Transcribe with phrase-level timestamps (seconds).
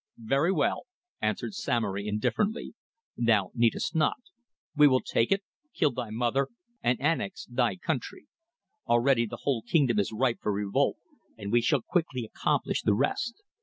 [0.17, 0.87] "Very well,"
[1.21, 2.73] answered Samory indifferently.
[3.17, 4.15] "Thou needest not.
[4.75, 5.43] We will take it,
[5.75, 6.47] kill thy mother
[6.81, 8.25] and annex thy country.
[8.87, 10.97] Already the whole kingdom is ripe for revolt,
[11.37, 13.43] and we shall quickly accomplish the rest.